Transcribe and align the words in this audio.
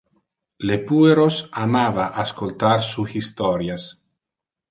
Le 0.69 0.77
pueros 0.91 1.37
amava 1.65 2.07
ascoltar 2.23 2.73
su 2.87 3.05
historias. 3.13 3.89